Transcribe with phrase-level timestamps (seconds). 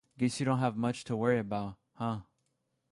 [0.17, 2.21] Guess you don’t have much to worry about, huh?